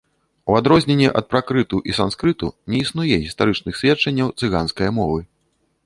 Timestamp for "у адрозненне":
0.51-1.09